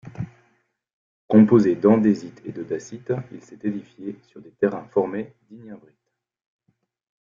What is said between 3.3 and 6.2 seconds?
il s'est édifié sur des terrains formés d'ignimbrites.